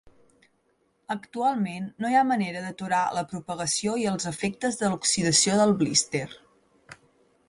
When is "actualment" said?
1.15-1.85